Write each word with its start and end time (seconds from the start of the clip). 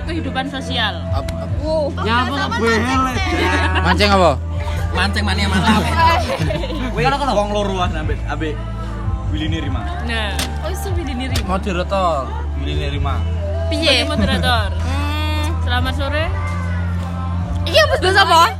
terhadap 0.00 0.04
kehidupan 0.08 0.44
sosial. 0.48 0.94
Wow. 1.60 1.92
Nyapa 2.00 2.32
kok 2.32 2.50
behel. 2.56 3.00
Mancing 3.84 4.10
apa? 4.10 4.30
Mancing 4.96 5.24
mania 5.24 5.46
mantap. 5.46 5.82
Kowe 6.90 7.00
kalau 7.04 7.36
wong 7.36 7.48
loruan 7.52 7.90
ambek 7.92 8.18
ambek 8.26 8.56
Willy 9.30 9.60
Rima. 9.60 9.84
Nah, 10.08 10.34
oh 10.64 10.70
itu 10.72 10.88
diri 10.96 11.12
Moderator. 11.44 12.26
Willy 12.58 12.88
Rima. 12.88 13.20
Piye 13.68 14.02
moderator? 14.08 14.74
Hmm. 14.74 15.46
Selamat 15.62 15.94
sore. 15.94 16.24
Iya, 17.68 17.82
bos 17.86 18.00
bos 18.02 18.16
apa? 18.18 18.59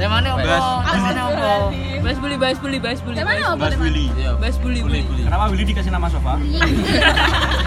Temane? 0.00 0.28
Bas. 0.32 0.64
Temane 0.88 1.20
apa? 1.20 1.52
Bahas 2.00 2.16
bully, 2.16 2.36
bahas 2.40 2.58
bully, 2.58 2.78
bahas 2.80 3.00
bully. 3.04 3.16
Temanya 3.20 3.52
bahas- 3.52 3.52
apa? 3.52 3.64
Mas 3.68 3.76
Willy. 3.76 4.06
Iya. 4.16 4.30
Bahas 4.40 4.56
bully, 4.56 4.80
bully. 4.80 5.00
Kenapa 5.04 5.44
Willy 5.52 5.64
dikasih 5.68 5.92
nama 5.92 6.08
Sofa? 6.08 6.34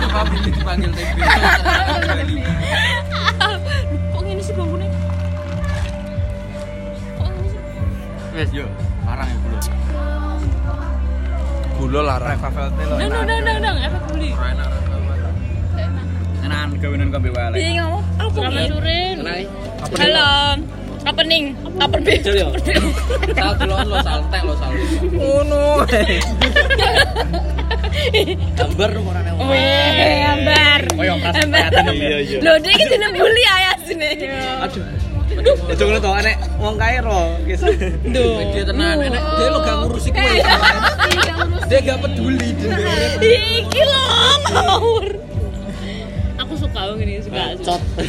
Coba 0.01 0.19
Billy 0.25 0.49
dipanggil 0.49 0.91
TV. 0.91 1.17
Kok 4.09 4.21
gini 4.25 4.41
sih 4.41 4.53
sih? 4.53 4.89
Wes 8.33 8.49
yo, 8.49 8.65
larang 9.05 9.29
ya 9.29 9.37
dulu. 9.37 9.57
Gula 11.77 12.01
larang. 12.01 12.33
Reva 12.33 12.49
Velte 12.49 12.81
lo. 12.81 12.95
Dang, 12.97 13.09
dang, 13.13 13.25
dang, 13.29 13.41
dang, 13.45 13.57
dang, 13.61 13.77
efek 13.77 14.01
bully. 14.09 14.31
Enakan 16.43 16.69
gawenan 16.81 17.09
kabeh 17.13 17.29
wae. 17.29 17.55
Iya. 17.55 17.85
Apa 18.17 18.29
Selamat 18.33 18.57
nih? 18.57 18.67
sore. 18.73 18.99
Halo. 20.01 20.29
Opening. 21.03 21.45
Apa 21.81 21.97
nih? 22.01 22.17
yo. 22.21 22.47
Sal 23.33 23.51
dulu 23.57 23.75
lo 23.89 23.97
saltek 24.05 24.41
lo 24.45 24.53
sal. 24.57 24.71
Ngono. 25.09 25.63
Gambar 28.57 28.89
dong 28.93 29.05
orangnya. 29.09 29.33
Wih, 29.37 30.17
gambar. 30.21 30.81
Oh 30.97 31.03
yang 31.03 31.19
pas 31.21 31.33
Gambar. 31.33 31.71
Iya 31.93 32.17
iya. 32.21 32.37
Loh, 32.41 32.55
dia 32.61 32.73
kan 32.77 32.87
jeneng 32.89 33.11
bully 33.17 33.43
ayah 33.45 33.75
sini. 33.85 34.09
Aduh. 34.61 34.83
Itu 35.73 35.81
ngono 35.89 35.97
to 35.97 36.09
anek 36.13 36.35
wong 36.61 36.75
Kairo, 36.77 37.21
guys. 37.47 37.63
Duh. 38.05 38.37
Dia 38.53 38.63
tenan, 38.69 39.01
enak 39.01 39.23
dia 39.39 39.47
lo 39.49 39.59
gak 39.65 39.75
ngurusi 39.81 40.09
kowe. 40.13 40.35
Dia 41.69 41.79
gak 41.81 41.97
peduli 42.05 42.53
dia. 42.53 42.77
Iki 43.17 43.81
loh, 43.81 44.33
ngawur. 44.53 45.32
Aku 46.53 46.69
suka 46.69 46.85
banget 46.85 47.09
ini, 47.09 47.17
suka. 47.17 47.57
Cot. 47.65 47.81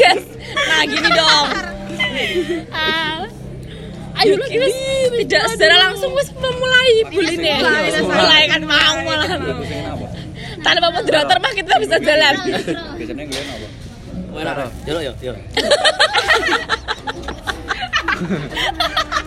Guys, 0.00 0.24
nah 0.56 0.88
gini 0.88 1.10
dong. 1.12 1.48
Ah, 2.72 3.28
Ayo 4.24 4.40
wis 4.40 4.72
tidak 5.20 5.52
secara 5.52 5.76
langsung 5.84 6.16
wis 6.16 6.32
memulai 6.32 7.04
bully 7.12 7.36
nih. 7.36 7.60
Wis 7.60 8.00
mulai 8.08 8.48
kan 8.48 8.64
mau 8.64 9.04
malah. 9.04 9.36
Tanpa 10.64 10.88
moderator 10.96 11.36
mah 11.44 11.52
kita 11.52 11.76
bisa 11.76 12.00
jalan. 12.00 12.34
Biasanya 12.96 13.24
gue 13.28 13.36
apa? 13.36 13.68
Mana? 14.32 14.64
Yo 14.88 14.96
yo 15.04 15.12
yo. 15.20 15.36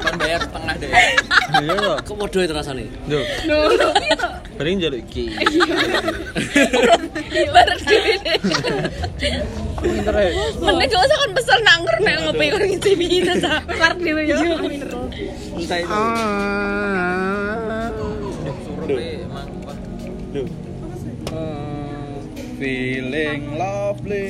Kan 0.02 0.14
bayar 0.18 0.42
setengah 0.42 0.74
deh. 0.82 0.90
Iya 1.62 1.74
lo. 1.78 1.94
Kok 2.02 2.16
bodoh 2.18 2.42
itu 2.42 2.58
rasanya? 2.58 2.90
Yo. 3.06 3.22
Paling 4.60 4.76
jaluk 4.84 5.00
iki. 5.08 5.32
Bareng 7.30 7.82
dhewe. 7.82 8.14
Mending 10.60 10.90
gak 10.90 11.02
usah 11.02 11.18
kan 11.18 11.32
pesan 11.32 11.60
nanggur 11.64 11.96
nek 12.00 12.16
ngopi 12.22 12.46
kon 12.50 12.64
ngisi 12.64 12.92
bisa 12.94 13.34
sa. 13.38 13.52
Kelar 13.64 13.94
dhewe 13.96 14.22
yo. 14.26 14.38
Entah 15.56 15.78
itu. 15.78 16.00
Suruh 18.60 19.00
emang. 19.00 19.48
Duh. 20.30 20.48
Feeling 22.60 23.56
lovely. 23.56 24.28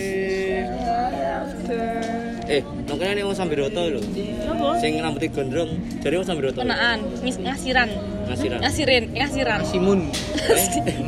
Eh, 2.45 2.61
nongkrongnya 2.86 3.14
nih 3.16 3.25
mau 3.25 3.33
sambiroto 3.33 3.81
lho. 3.88 4.02
apa? 4.02 4.81
Sing 4.81 4.97
rambutnya 4.97 5.30
gondrong, 5.30 5.70
jadi 6.02 6.17
mau 6.17 6.25
sambiroto. 6.25 6.58
Kenaan, 6.58 7.05
ngis- 7.22 7.38
ngasiran. 7.38 7.89
Ngasiran. 8.30 8.60
Ngasirin, 8.62 9.04
ngasiran. 9.17 9.60
Simun. 9.66 10.00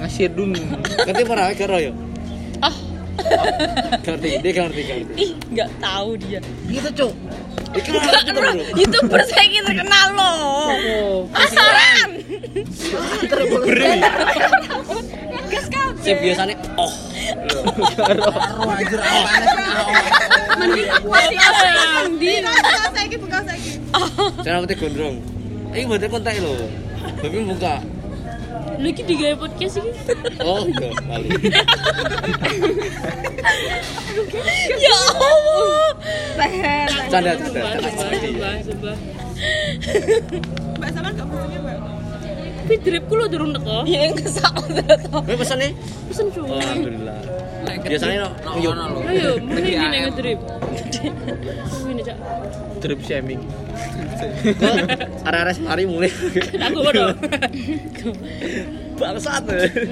Ngasir 0.02 0.30
dun. 0.34 0.58
Ngerti 1.06 1.22
apa 1.22 1.34
rawe 1.38 1.54
karo 1.54 1.78
ya? 1.78 1.94
Oh, 2.66 2.76
Ngerti, 4.02 4.30
dia 4.42 4.52
ngerti, 4.66 4.82
ngerti. 4.82 5.14
ih, 5.22 5.32
nggak 5.54 5.70
tahu 5.78 6.18
dia. 6.18 6.40
Gitu, 6.66 7.08
kita 7.72 8.32
bro. 8.36 8.52
YouTuber 8.76 9.22
saya 9.30 9.48
kita 9.48 9.72
kenal 9.72 10.08
loh. 10.18 11.30
Asaran. 11.32 12.10
Gas 15.48 15.66
kau. 15.72 15.90
Sing 16.02 16.18
biasanya 16.20 16.56
oh. 16.76 16.92
Karo 17.96 18.24
anjir 18.76 19.00
Mending 20.60 20.88
masih 21.08 21.38
asaran 21.40 22.10
di. 22.20 22.34
Sing 24.42 24.52
rambutnya 24.52 24.76
gondrong. 24.76 25.16
Iki 25.72 25.86
buatnya 25.88 26.08
kontak 26.12 26.36
lho. 26.44 26.54
Tapi 27.22 27.38
buka. 27.46 27.76
Lu 28.82 28.88
iki 28.90 29.04
digawe 29.06 29.36
podcast 29.38 29.78
iki. 29.78 29.92
Oh, 30.42 30.66
enggak, 30.66 30.94
kali. 31.06 31.30
Ya 34.82 34.96
Allah. 35.16 35.90
Leher. 36.36 36.88
Canda, 37.08 37.32
canda. 37.40 37.62
Canda. 37.80 37.90
sumpah, 37.90 38.20
sumpah, 38.20 38.54
sumpah. 38.66 38.96
Tapi 42.72 42.88
dripku 42.88 43.14
lo 43.20 43.28
durung 43.28 43.52
teko. 43.52 43.84
Ya 43.84 44.08
yang 44.08 44.16
kesak 44.16 44.56
terus. 44.72 45.04
Kowe 45.12 45.36
pesen 45.36 45.60
nih? 45.60 45.72
Pesen 46.08 46.32
cuy. 46.32 46.48
Oh, 46.48 46.56
alhamdulillah. 46.56 47.20
Biasanya 47.80 48.18
no, 48.22 48.30
no, 48.44 48.52
Iya. 48.58 48.72
no, 48.76 48.86
Ayo, 49.08 49.30
mending 49.40 49.76
gini 49.80 49.98
ngedrip. 50.04 50.40
Gini, 51.88 52.02
Cak. 52.04 52.18
Drip 52.82 53.00
shaming. 53.06 53.42
Kok 54.42 54.76
arek-arek 55.26 55.58
mari 55.62 55.84
mulai. 55.86 56.12
Aku 56.62 56.78
bodoh. 56.82 57.10
Bangsat. 58.98 59.44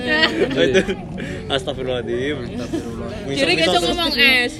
Itu. 0.70 0.82
Astagfirullahaladzim. 1.50 2.38
Jadi 3.30 3.52
kita 3.58 3.78
ngomong 3.80 4.14
es. 4.14 4.54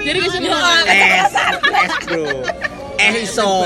Jadi 0.00 0.18
kita 0.20 0.36
ngomong 0.40 0.84
es. 0.84 0.90
Es, 0.90 1.32
es 1.32 1.92
bro. 2.04 2.28
Es 3.00 3.14
iso. 3.24 3.64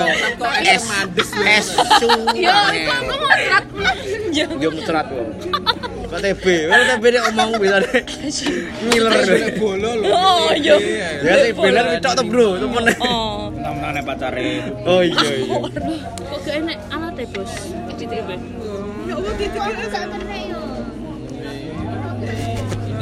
Es 0.62 0.84
es 1.26 1.66
su. 1.98 2.06
Ya, 2.38 2.70
itu 2.70 2.86
aku 2.86 3.14
mau 3.18 3.34
serat. 3.34 3.64
Ya. 4.30 4.46
Dia 4.46 4.70
muterat 4.70 5.06
kok. 5.10 5.26
Kok 6.14 6.22
TB, 6.22 6.46
kok 6.70 6.82
TB 6.94 7.04
nek 7.10 7.22
omong 7.34 7.50
bisa 7.58 7.76
deh. 7.82 8.02
Ngiler. 8.86 9.50
Bolo 9.58 9.90
lo. 9.98 10.06
Oh, 10.14 10.54
iya. 10.54 10.78
Ya 11.26 11.50
TB 11.50 11.58
lan 11.74 11.84
witok 11.90 12.12
to 12.14 12.22
bro, 12.22 12.54
temen. 12.54 12.86
Oh. 13.02 13.50
Namanya 13.50 13.98
pacare. 14.06 14.62
Oh 14.86 15.02
iya 15.02 15.42
iya. 15.42 15.58
Kok 16.30 16.38
gak 16.46 16.54
enak 16.54 16.78
alat 16.86 17.18
ya, 17.18 17.26
Bos? 17.34 17.52
Di 17.98 18.06
drip. 18.06 18.40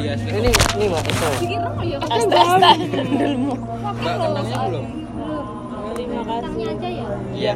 Dia 0.01 0.13
sih. 0.17 0.29
Ini 0.33 0.49
ini 0.49 0.85
Mas 0.89 1.05
iso. 1.05 1.29
Asta 2.01 2.37
asta. 2.41 2.71
Dulmu. 2.97 3.53
Mbak 3.53 3.93
kenalnya 4.17 4.57
belum? 4.65 4.85
Terima 5.93 6.21
kasih. 6.25 6.65
Iya. 7.37 7.53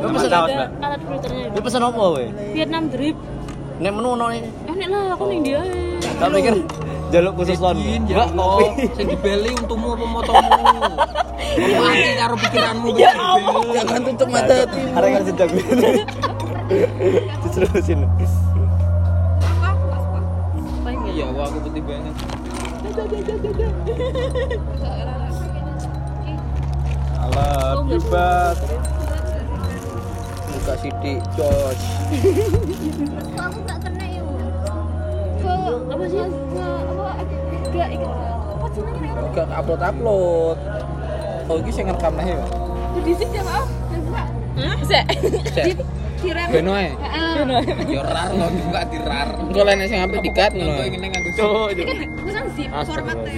Kowe 0.00 0.10
pesen 0.16 0.30
Tahu, 0.32 0.44
Ada 0.48 0.56
Mbak. 0.56 0.68
alat 0.82 1.00
filternya. 1.04 1.46
Kowe 1.54 1.62
pesen 1.62 1.80
apa 1.86 2.00
kowe? 2.00 2.24
Vietnam 2.56 2.84
drip. 2.90 3.16
Nek 3.80 3.96
menu 3.96 4.12
ono 4.12 4.28
ini. 4.28 4.44
Enak 4.68 4.88
lah, 4.92 5.16
aku 5.16 5.24
ning 5.32 5.40
dia. 5.40 5.64
Tak 6.20 6.28
pikir 6.36 6.52
jaluk 7.08 7.32
khusus 7.40 7.56
lon. 7.64 7.80
Mbak 7.80 8.28
kopi. 8.36 8.84
Sing 8.92 9.06
dibeli 9.08 9.56
untukmu 9.56 9.96
apa 9.96 10.04
motomu? 10.04 10.50
Mati 11.80 12.10
karo 12.20 12.36
pikiranmu. 12.36 12.88
Ya 13.00 13.16
Allah. 13.16 13.64
Jangan 13.72 14.00
tutup 14.04 14.28
mata 14.28 14.54
hatimu. 14.68 14.92
Ada 14.92 15.06
kan 15.08 15.22
sedang. 15.24 15.50
Diterusin. 17.40 18.00
Iya, 21.10 21.26
wah 21.32 21.48
aku 21.48 21.58
putih 21.64 21.82
banget. 21.88 22.14
You 27.90 27.98
but 28.06 28.60
Buka 30.52 30.74
sidik, 30.78 31.18
jos. 31.34 31.99
Gak 32.10 33.78
kena 33.80 34.04
ya 34.04 34.22
ke 35.40 35.54
apa 35.94 36.04
sih 36.10 36.18
apa 36.20 37.06
gak 37.70 37.88
ikut 37.94 38.10
apa 38.50 38.66
jenenge 38.74 39.08
Gak 39.30 39.46
upload 39.54 39.78
upload. 39.78 40.58
Oh, 41.46 41.58
ini 41.62 41.70
saya 41.70 41.84
ngerekam 41.86 42.12
nih 42.18 42.34
ya. 42.34 42.42
di 43.00 43.12
sini 43.14 43.38
ya 43.38 43.42
maaf 43.46 43.68
Sek. 44.82 45.06
Cek. 45.54 45.78
direm 46.20 46.48
Beno 46.50 46.72
ae. 46.74 46.90
heeh 46.90 47.64
Ya 47.94 48.02
rar 48.04 48.30
lo 48.34 48.46
juga 48.52 48.80
dirar. 48.90 49.28
Engko 49.38 49.62
lene 49.62 49.84
sing 49.86 50.02
apik 50.02 50.20
dikat 50.20 50.50
ngono. 50.52 50.82
Engko 50.82 50.82
ngene 50.90 51.06
nganggo 51.14 51.30
Cuk, 51.38 51.66
itu. 51.72 51.82
bukan 52.26 52.44
zip 52.58 52.70
formatnya 52.74 53.32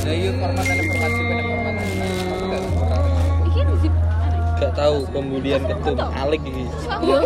Lah 0.00 0.14
iya 0.16 0.30
iki 0.32 0.56
zip 0.72 0.90
Gak 0.90 2.33
tahu 4.74 5.06
kemudian 5.14 5.62
ketum 5.64 5.96
alik. 5.98 6.42
Yo. 7.02 7.22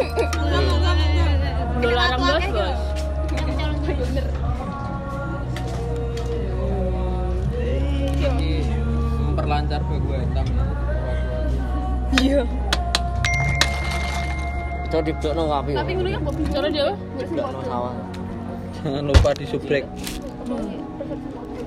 Udah 1.78 1.92
larang 1.94 2.20
bos, 2.20 2.46
Bos. 2.52 2.88
lancar 9.48 9.80
be 9.88 9.96
gue 9.96 10.18
entam 10.20 10.46
ya. 10.46 10.64
Iya. 12.20 12.42
Coba 14.88 15.02
diblokno 15.04 15.42
api. 15.52 15.72
Tapi 15.76 15.90
ngono 15.96 16.08
ya 16.08 16.18
mbok 16.20 16.34
bisa. 16.36 16.52
Cara 16.52 16.68
dia. 16.68 16.88
Jangan 18.78 19.04
lupa 19.08 19.30
disubrek. 19.36 19.84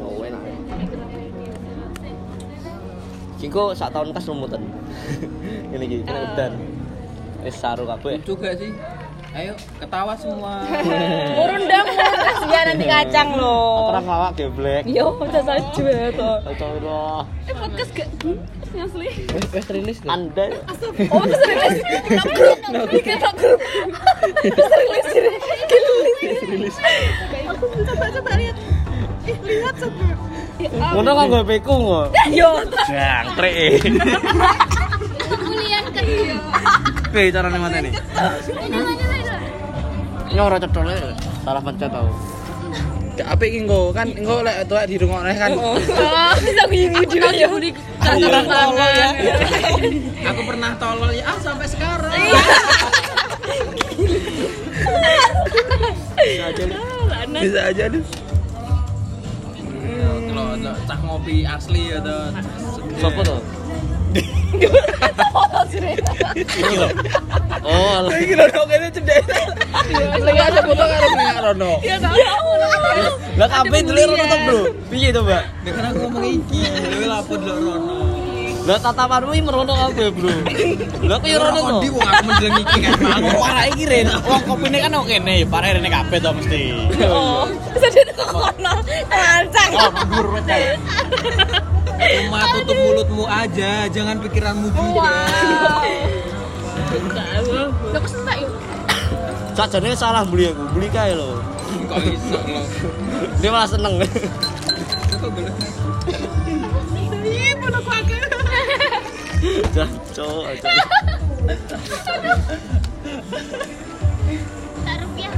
Oh, 0.01 0.25
enak. 0.25 0.41
Kiko 3.41 3.73
sak 3.73 3.89
tahun 3.89 4.13
kas 4.13 4.29
lumutan. 4.29 4.61
Ini 5.73 5.81
iki 5.81 5.97
kena 6.05 6.19
udan. 6.31 6.51
Wis 7.41 7.57
saru 7.57 7.89
kabeh. 7.89 8.21
Juga 8.21 8.53
sih. 8.53 8.69
Ayo 9.31 9.55
ketawa 9.79 10.13
semua. 10.13 10.59
Urun 11.41 11.63
dong, 11.63 11.87
kasihan 11.95 12.65
nanti 12.67 12.83
kacang 12.85 13.29
loh. 13.33 13.95
Terang 13.95 14.07
awak 14.11 14.31
geblek. 14.35 14.83
Yo, 14.85 15.15
udah 15.17 15.39
saja 15.41 16.11
toh. 16.11 16.35
Astagfirullah. 16.43 17.23
Eh 17.47 17.55
podcast 17.55 17.91
gak? 17.95 18.07
Hmm, 18.21 18.37
Asli. 18.75 19.07
Wes 19.31 19.45
wes 19.55 19.67
rilis 19.71 19.97
tuh. 20.03 20.11
Anda 20.11 20.51
Oh, 21.15 21.23
bisa 21.23 21.43
rilis. 21.47 21.79
Grup. 22.35 22.59
Grup. 23.39 23.59
Bisa 24.43 24.75
rilis. 24.83 25.07
Rilis. 26.45 26.75
Aku 27.47 27.65
coba-coba 27.71 28.31
lihat. 28.35 28.57
Ih, 29.31 29.37
lihat 29.47 29.75
coba. 29.79 30.05
Ngono 30.69 31.09
kok 31.15 31.25
nggo 31.29 31.41
peku 31.47 31.75
kok. 31.75 32.07
Yo. 32.29 32.51
Jangkrik. 32.89 33.81
Kuliah 35.31 35.83
kan 35.89 36.05
yo. 36.05 36.37
Piye 37.11 37.29
carane 37.33 37.57
mateni? 37.57 37.91
Lah. 38.15 38.35
Nyoro 40.31 40.55
cetole 40.61 40.95
salah 41.43 41.61
pencet 41.63 41.91
tau. 41.91 42.07
Gak 43.19 43.27
apik 43.27 43.51
iki 43.51 43.67
engko 43.67 43.91
kan 43.91 44.07
engko 44.07 44.39
lek 44.39 44.63
tuwek 44.71 44.87
dirungokne 44.87 45.35
kan. 45.35 45.51
Oh, 45.59 45.75
bisa 46.39 46.63
bingung 46.71 47.03
juga 47.11 47.29
ya. 47.35 47.51
Orang 47.51 48.47
tolol 48.47 48.91
ya. 48.95 49.11
Aku 50.31 50.41
pernah 50.47 50.71
tolol 50.79 51.11
ya 51.11 51.27
ah 51.27 51.37
sampai 51.43 51.67
sekarang. 51.67 52.15
Bisa 56.15 56.43
aja 56.47 56.63
nih. 56.63 56.79
Bisa 57.43 57.59
aja 57.67 57.83
deh. 57.91 58.03
Cah 60.59 60.99
ngopi 60.99 61.47
asli 61.47 61.95
atau 61.95 62.27
Sopo 62.99 63.21
to? 63.23 63.37
Iki 66.35 66.59
lho. 66.75 66.87
Oh, 67.63 68.03
lho 68.11 68.45
kok 68.51 68.65
kene 68.67 68.87
cedek. 68.91 69.23
Lagi 70.19 70.41
ada 70.43 70.59
foto 70.67 70.83
karo 70.83 71.07
minyak 71.15 71.39
rono. 71.39 71.79
Ya 71.79 71.95
tahu. 72.03 72.19
Lah 73.39 73.47
kabeh 73.47 73.79
dulu 73.87 74.01
rono 74.11 74.25
to, 74.27 74.37
Bro. 74.43 74.59
Piye 74.91 75.09
to, 75.15 75.23
Mbak? 75.23 75.43
Ya 75.63 75.71
kan 75.71 75.83
aku 75.87 75.97
ngomong 76.03 76.25
iki, 76.27 76.67
lha 77.07 77.19
rono. 77.23 78.00
Lah 78.61 78.77
tatapanmu 78.77 79.33
iki 79.33 79.41
merono 79.41 79.73
kabeh, 79.73 80.13
Bro. 80.13 80.29
Lah 81.09 81.17
kok 81.17 81.25
ya 81.25 81.37
rono 81.41 81.59
to? 81.59 81.73
Ndi 81.81 81.89
wong 81.89 82.05
aku 82.05 82.23
mendeleng 82.29 82.61
iki 82.61 82.77
kan. 82.85 82.93
Aku 83.17 83.29
parah 83.41 83.65
iki 83.73 83.83
Ren. 83.89 84.07
Wong 84.21 84.41
kopine 84.45 84.77
kan 84.77 84.93
kok 84.93 85.07
kene, 85.09 85.35
parah 85.49 85.69
rene 85.73 85.89
kabeh 85.89 86.17
to 86.21 86.29
mesti. 86.29 86.61
Oh, 87.09 87.49
bisa 87.73 87.87
dia 87.89 88.13
ke 88.13 88.25
kono. 88.29 88.73
Lancang. 89.09 89.71
Oh, 89.73 89.89
dhuwur 89.89 90.27
wecah. 90.37 90.77
Cuma 92.01 92.39
tutup 92.53 92.77
mulutmu 92.77 93.25
aja, 93.25 93.89
jangan 93.89 94.21
pikiranmu 94.21 94.69
juga. 94.77 95.09
Lah 97.91 97.97
kok 97.97 98.09
sentak 98.13 98.35
yo. 98.45 98.49
Sajane 99.57 99.97
salah 99.97 100.21
beli 100.21 100.53
aku, 100.53 100.63
beli 100.77 100.87
kae 100.93 101.17
lho. 101.17 101.41
Kok 101.89 101.97
iso 102.05 102.37
lo? 102.45 102.61
Dia 103.41 103.49
malah 103.49 103.69
seneng. 103.69 104.05
Kok 105.17 105.29
boleh? 105.33 105.53
Jancok 107.61 108.20
aja. 109.41 109.85
Tak 114.85 114.95
rupiah. 115.01 115.31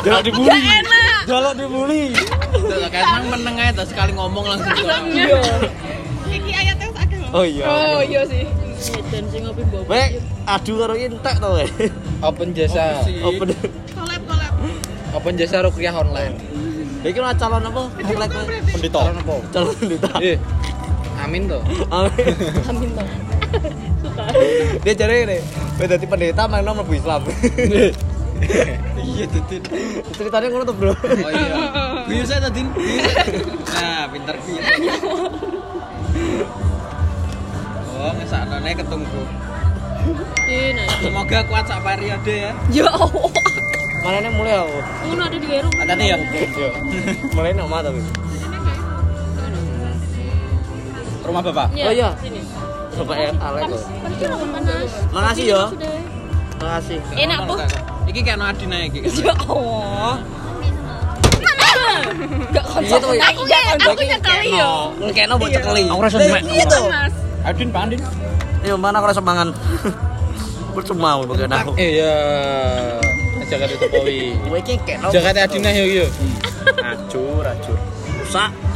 Jaluk 0.00 0.22
dibully. 0.26 0.60
Jaluk 1.28 1.52
dibully. 1.54 2.02
Tuh, 2.50 2.88
kan 2.90 3.02
emang 3.22 3.38
meneng 3.38 3.56
aja 3.60 3.72
tuh, 3.82 3.86
sekali 3.86 4.10
ngomong 4.16 4.44
langsung 4.50 4.74
Iya. 5.14 5.38
Iki 6.30 6.52
ayatnya 6.54 6.86
wis 6.90 6.98
akeh. 6.98 7.18
Oh 7.30 7.44
iya. 7.46 7.66
Oh, 7.66 8.00
iya 8.02 8.22
sih. 8.26 8.46
Dan 9.12 9.28
sing 9.30 9.44
ngopi 9.46 9.62
mbok. 9.66 9.86
Wek, 9.86 10.18
adu 10.48 10.72
karo 10.80 10.94
entek 10.96 11.36
to 11.38 11.48
we. 11.54 11.66
Open 12.24 12.50
jasa. 12.56 13.04
Open. 13.22 13.54
Collab 13.94 14.22
collab. 14.26 14.52
Open 15.14 15.34
jasa 15.38 15.62
rukiah 15.62 15.94
online. 15.94 16.34
Iki 17.04 17.18
lah 17.20 17.34
calon 17.36 17.64
apa? 17.64 17.82
Pendeta. 17.94 18.98
Calon 18.98 19.16
apa? 19.20 19.34
Calon 19.52 19.74
pendeta. 19.78 20.10
Amin 21.30 21.46
tuh. 21.46 21.62
Amin. 21.94 22.26
Amin 22.66 22.90
toh. 22.90 23.06
Dia 24.82 24.94
cari 24.98 25.30
ini. 25.30 25.38
Dadi 25.78 26.06
pendeta 26.10 26.50
main 26.50 26.66
nomor 26.66 26.82
Islam. 26.90 27.22
Iya 28.98 29.24
tuh. 29.30 29.42
Tin. 29.46 29.62
Ceritanya 30.10 30.50
ngono 30.50 30.66
tuh, 30.66 30.74
Bro. 30.74 30.90
Oh 30.90 31.30
iya. 31.30 31.54
Biasa 32.10 32.42
tadi. 32.50 32.66
Nah, 33.62 34.10
pintar 34.10 34.42
piye. 34.42 34.58
Oh, 37.94 38.10
ngesaknone 38.18 38.70
ketunggu. 38.74 39.22
Ini. 40.50 40.82
Semoga 40.98 41.46
kuat 41.46 41.70
sak 41.70 41.78
periode 41.86 42.50
ya. 42.50 42.52
Ya 42.74 42.90
Allah. 42.90 43.30
Malahnya 44.02 44.34
mulai 44.34 44.58
aku. 44.58 44.82
Ngono 45.14 45.22
ada 45.30 45.36
di 45.38 45.46
gerung. 45.46 45.74
Ada 45.78 45.94
ya. 45.94 46.18
Iya. 46.18 46.70
Mulai 47.38 47.54
nama 47.54 47.86
tapi. 47.86 48.02
Rumah 51.30 51.42
Bapak. 51.46 51.66
Oh 51.78 51.92
iya. 51.94 52.10
Sini. 52.18 52.42
Coba 52.90 53.12
ya, 53.14 53.30
Alek 53.38 53.62
kok. 53.70 53.80
Panas. 54.50 54.90
Makasih 55.14 55.44
ya. 55.46 55.62
Makasih. 56.58 56.98
Enak 57.14 57.38
po. 57.46 57.54
Iki 58.10 58.20
kayak 58.26 58.38
Nadine 58.42 58.78
iki. 58.90 59.00
Ya 59.22 59.34
Allah. 59.46 60.18
Enggak 62.50 62.64
Iya 62.82 62.96
tuh. 62.98 63.10
Aku 63.14 63.42
ya, 63.46 63.60
aku 63.78 64.02
nyekali 64.02 64.50
yo. 64.58 64.72
Ngekno 64.98 65.34
buat 65.38 65.50
cekeli. 65.54 65.82
Aku 65.86 66.00
rasa 66.02 66.18
Iya 66.18 66.64
tuh. 66.66 66.84
Adin, 67.46 67.68
Pak 67.72 67.80
Andin. 67.88 68.00
Iya, 68.66 68.74
mana 68.74 68.98
aku 68.98 69.06
rasa 69.14 69.22
mangan. 69.22 69.54
Percuma 70.74 71.14
mau 71.14 71.24
pakai 71.30 71.46
aku. 71.46 71.72
Iya. 71.78 72.14
Jakarta 73.46 73.74
Jokowi. 73.78 74.34
Kowe 74.46 74.58
iki 74.58 74.74
kekno. 74.82 75.14
Jakarta 75.14 75.46
Adina 75.46 75.70
yo 75.70 75.84
yo. 75.86 76.06
Acur, 76.82 77.46
acur. 77.46 77.78
Rusak. 78.18 78.69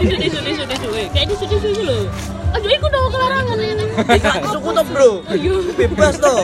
Di 0.00 0.06
sini 0.08 0.26
sini 0.32 0.74
sini. 0.80 1.02
Kayak 1.12 1.36
sini 1.36 1.56
sini 1.60 1.80
lho. 1.84 1.98
Aduh, 2.50 2.70
iku 2.72 2.86
dong 2.88 3.12
kelarangan. 3.12 3.56
Iki 4.16 4.48
suku 4.48 4.68
to, 4.72 4.82
Bro. 4.88 5.10
Bebas 5.76 6.16
to. 6.16 6.34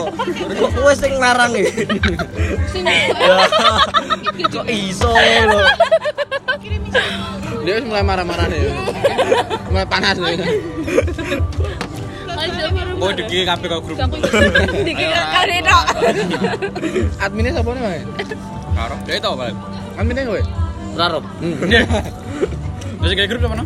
Kok 0.55 0.69
kowe 0.77 0.93
sing 0.93 1.13
larang 1.17 1.51
iki. 1.57 1.83
Sini. 2.69 2.97
Ya. 4.37 4.45
Kok 4.53 4.65
iso 4.69 5.09
lho. 5.09 5.59
Dia 7.65 7.81
mulai 7.81 8.05
marah-marah 8.05 8.45
nih. 8.45 8.69
Mulai 9.73 9.87
panas 9.89 10.15
nih. 10.21 10.37
Gue 12.97 13.11
degi 13.17 13.39
kabeh 13.41 13.67
kok 13.67 13.81
grup. 13.81 13.97
Dikira 14.85 15.21
kare 15.33 15.57
tok. 15.65 15.85
Adminnya 17.25 17.51
siapa 17.57 17.69
nih, 17.73 17.81
Mas? 17.81 18.29
Karo. 18.77 18.95
Dia 19.09 19.17
tau, 19.17 19.33
Pak. 19.33 19.49
Adminnya 19.97 20.23
gue. 20.29 20.41
Rarup. 20.93 21.25
Terus 22.97 23.11
kayak 23.13 23.29
grup 23.29 23.47
mana? 23.49 23.63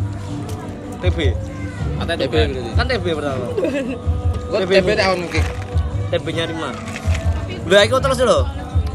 TB. 1.02 1.18
Atau 1.98 2.14
TB. 2.14 2.34
Kan 2.78 2.84
TB 2.86 3.06
pertama. 3.16 3.46
Gue 4.52 4.58
TB 4.68 4.88
tahun 4.96 5.18
mungkin. 5.24 5.44
TB-nya 6.12 6.44
5. 6.50 7.66
Udah 7.66 7.80
iku 7.88 7.96
terus 7.98 8.20
lho. 8.20 8.44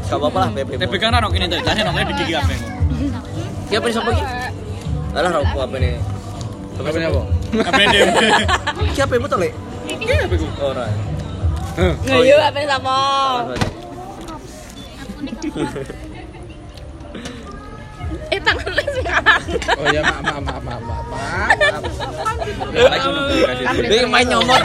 Gak 0.08 0.16
apa-apa 0.16 0.38
lah 0.46 0.50
TB. 0.54 0.70
TB 0.78 0.92
kan 0.96 1.12
anak 1.18 1.34
ini 1.34 1.46
tadi, 1.50 1.62
jadi 1.66 1.80
anaknya 1.84 2.04
di 2.08 2.14
gigi 2.22 2.32
kabeh. 2.38 2.58
Ki 3.68 3.74
apa 3.76 3.86
sapa 3.92 4.10
iki? 4.14 4.24
Alah 5.12 5.30
ra 5.34 5.40
apa 5.42 5.76
ini. 5.76 6.00
Apa 6.78 6.88
apa? 6.88 7.22
Apa? 7.58 7.82
Ki 8.94 9.00
apa 9.02 9.14
mu 9.18 9.28
to, 9.28 9.36
Lek? 9.36 9.52
Iki 9.88 10.04
apa 10.08 10.34
gue? 10.38 10.50
Ora. 10.62 10.86
Ayo 12.08 12.36
apa 12.40 12.58
sama? 12.64 12.96
Eh 18.28 18.40
tangannya 18.44 18.84
sekarang. 18.92 19.42
Oh 19.80 19.84
iya, 19.88 20.00
maaf, 20.04 20.20
maaf, 20.20 20.42
maaf, 20.44 20.62
maaf, 20.62 21.04
maaf. 21.08 21.48
Dia 23.88 24.04
main 24.04 24.26
nyomot. 24.28 24.62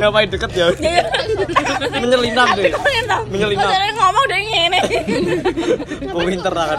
ya 0.00 0.06
main 0.08 0.28
deket 0.32 0.50
ya. 0.56 0.66
Menyelinap 2.00 2.48
deh. 2.56 2.72
Menyelinap. 3.28 3.68
Padahal 3.68 3.92
ngomong 3.96 4.24
udah 4.24 4.40
ngene. 4.40 4.80
Pinter 6.08 6.52
lah 6.56 6.66
kan. 6.72 6.78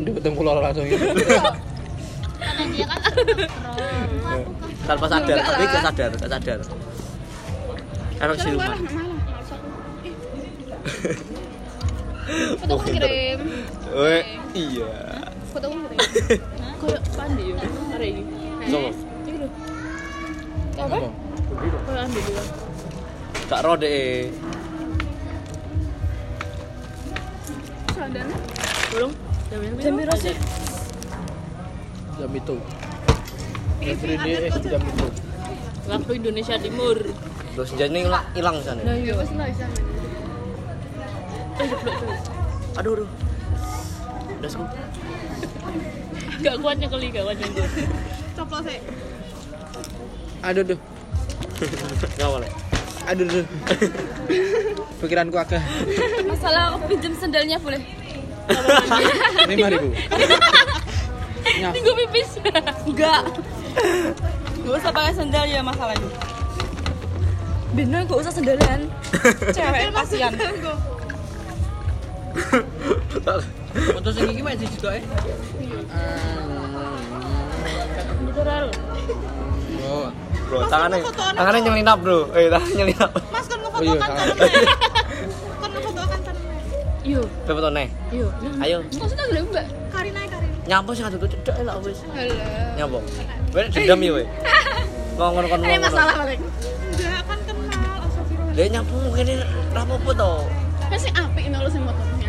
Dia 0.00 0.12
ketemu 0.16 0.34
pulau 0.36 0.60
langsung 0.60 0.84
ini. 0.84 0.96
Kan 2.40 2.68
Tanpa 4.88 5.06
sadar, 5.06 5.38
tapi 5.38 5.64
gak 5.70 5.82
sadar, 5.86 6.10
gak 6.18 6.30
sadar. 6.30 6.58
Anak 8.20 8.36
siluman. 8.42 8.74
foto 12.60 12.76
kirim. 12.86 13.38
Weh, 13.90 14.22
iya. 14.54 14.94
Foto 15.50 15.66
kirim. 15.66 15.90
Kayak 16.80 17.02
pandi 17.18 17.42
yo. 17.50 17.56
Hari 17.90 18.08
ini. 18.14 18.22
Sopo? 18.70 18.90
Apa? 20.80 20.96
Oh, 20.96 21.10
ambil 21.98 22.22
dulu. 22.22 22.42
Gak 23.50 23.60
ro 23.66 23.72
deh. 23.74 24.30
Sadane. 27.90 28.34
Belum. 28.94 29.10
Jam 29.82 29.92
berapa 29.98 30.14
sih? 30.14 30.34
Jam 32.14 32.30
itu. 32.30 32.56
Everyday 33.82 34.32
eh 34.46 34.52
jam 34.54 34.82
itu. 34.86 35.06
Waktu 35.90 36.12
Indonesia 36.14 36.54
Timur. 36.62 36.98
Terus 37.58 37.66
senjanya 37.74 38.06
hilang 38.06 38.24
hilang 38.38 38.56
sana. 38.62 38.80
Nah, 38.86 38.94
iya. 38.94 39.18
Wes 39.18 39.34
lah 39.34 39.50
sana. 39.50 39.74
Aduh, 42.78 42.92
aduh. 43.02 43.10
Udah 44.40 44.48
sku. 44.48 44.64
Gak 46.40 46.56
kuat 46.64 46.80
nyekeli, 46.80 47.12
gak 47.12 47.28
kuat 47.28 47.36
nyenggol. 47.36 47.68
Coplos 48.32 48.64
sih. 48.64 48.80
Aduh 50.40 50.64
duh. 50.64 50.80
Enggak 51.60 52.28
boleh. 52.32 52.48
Aduh 53.04 53.28
duh. 53.28 53.44
Pikiranku 55.04 55.36
agak 55.36 55.60
Masalah 56.24 56.72
aku 56.72 56.88
pinjam 56.88 57.12
sendalnya 57.20 57.60
boleh? 57.60 57.84
lima 59.44 59.68
ribu. 59.68 59.92
Tinggal 61.76 61.94
pipis. 62.00 62.40
Enggak. 62.88 63.20
Gak 64.64 64.72
usah 64.80 64.88
pakai 64.88 65.12
sendal 65.12 65.44
ya 65.44 65.60
masalahnya. 65.60 66.08
Bener 67.76 68.08
gak 68.08 68.24
usah 68.24 68.32
sendalan. 68.32 68.88
Cewek 69.56 69.92
kasihan. 69.92 70.32
Foto 73.70 74.10
sing 74.10 74.26
iki 74.34 74.42
mek 74.42 74.58
siji 74.58 74.76
tok 74.82 74.98
e. 74.98 75.00
Gitu. 75.00 75.06
Oh. 79.90 80.06
Bro, 80.50 80.66
tangannya 80.66 80.98
tangannya 81.38 81.60
nyelinap, 81.62 81.98
Bro. 82.02 82.34
Eh, 82.34 82.50
tangannya 82.50 82.74
nyelinap. 82.82 83.10
Mas 83.30 83.46
kan 83.46 83.58
iya, 83.58 83.70
ngefotokan. 83.70 84.10
Kan 85.62 85.70
ngefotokan 85.70 86.20
tangannya. 86.26 86.58
Yo, 87.10 87.22
foto 87.46 87.70
nih. 87.70 87.88
yo. 88.10 88.26
Ayo. 88.58 88.78
Maksudnya 88.90 89.24
gede 89.30 89.40
mbak? 89.46 89.66
Karina 89.90 90.20
Karina. 90.26 90.56
Nyampo 90.66 90.90
sih 90.94 91.02
tuh 91.06 91.28
cedek 91.30 91.56
lah 91.62 91.74
wis. 91.82 92.02
Halo. 92.10 92.34
Nyampo. 92.74 92.98
Wes 93.54 93.66
dendam 93.70 94.02
ya, 94.02 94.10
we. 94.14 94.24
Ngomong 95.18 95.46
kon 95.46 95.60
Ini 95.62 95.78
masalah 95.78 96.14
balik. 96.18 96.38
Enggak 96.38 97.22
kan 97.24 97.38
kenal. 97.46 98.00
Dia 98.54 98.66
nyampo 98.68 98.94
kene 99.14 99.34
ra 99.74 99.82
apa-apa 99.86 100.10
to. 100.18 100.32
Kan 100.90 100.98
sing 100.98 101.14
apik 101.14 101.44
ini 101.46 101.56
lho 101.56 101.70
sing 101.70 101.82
motornya 101.86 102.19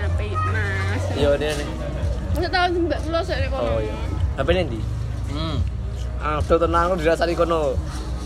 Mas. 1.21 1.29
Iya, 1.29 1.37
dia 1.37 1.51
nih. 1.53 1.67
Masa 2.31 2.47
tahu 2.49 2.79
mbak 2.87 2.99
kula 3.05 3.19
sik 3.21 3.37
kono. 3.53 3.61
Oh 3.61 3.79
iya. 3.83 3.95
HP 4.39 4.47
ini 4.55 4.61
ndi? 4.65 4.79
Hmm. 5.29 5.57
Aduh 6.21 6.57
tenang 6.57 6.85
lu 6.89 6.95
dirasani 6.97 7.33
kono. 7.37 7.77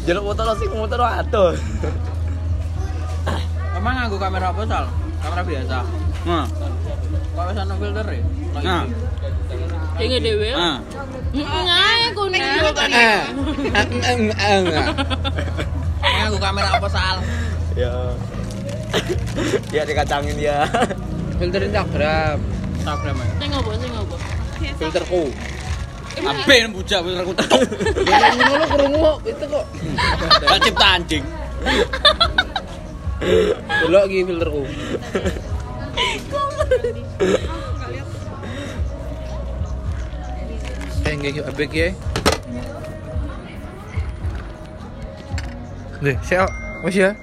Jaluk 0.05 0.23
motor 0.31 0.55
sing 0.55 0.69
motor 0.71 1.01
aduh. 1.03 1.51
Emang 3.75 3.93
nganggo 3.99 4.17
kamera 4.21 4.55
apa, 4.55 4.61
Sal? 4.63 4.85
Kamera 5.19 5.41
biasa. 5.43 5.77
Nah. 6.25 6.45
Kok 7.35 7.43
wis 7.51 7.59
ana 7.59 7.73
filter 7.75 8.07
e? 8.07 8.19
Nah. 8.63 8.83
Ini 9.99 10.17
dewe. 10.23 10.49
Nah. 10.55 10.77
Enggak, 11.35 12.15
kuning. 12.15 12.39
Eh, 12.39 12.55
eh, 12.95 13.21
eh, 14.07 14.55
enggak. 14.63 14.87
Nganggo 15.99 16.37
kamera 16.39 16.69
apa, 16.79 16.87
Sal? 16.87 17.17
Ya. 17.75 17.91
Ya 19.75 19.83
dikacangin 19.83 20.39
ya. 20.39 20.63
Filter 21.35 21.67
Instagram, 21.67 22.39
Instagram. 22.85 23.17
Sing 23.41 23.49
sing 24.61 24.73
filterku. 24.77 25.21
Abe 26.21 26.55
bujak 26.69 27.01
filterku 27.01 27.33
tok. 27.33 27.49
Ya 28.05 28.29
ngono 28.37 28.65
krungu 28.69 29.11
itu 29.25 29.45
kok. 29.49 29.65
Gak 30.45 30.59
cipta 30.61 30.87
anjing. 30.93 31.23
Delok 33.81 34.03
iki 34.05 34.21
filterku. 34.29 34.63
Eh, 41.09 41.13
nggih 41.17 41.41
yuk 41.41 41.45
abek 41.49 41.73
ya. 41.73 41.89
Nih, 46.05 46.15
saya 46.21 46.45
wis 46.85 47.01
ya. 47.01 47.17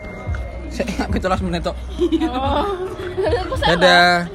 Saya 0.74 1.06
17 1.06 1.46
menit 1.46 1.62
tok. 1.62 1.78
Oh. 2.26 2.66
Dadah. 3.62 4.26